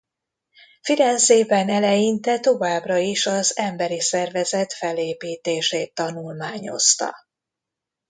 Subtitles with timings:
[0.81, 7.15] Firenzében eleinte továbbra is az emberi szervezet felépítését tanulmányozta.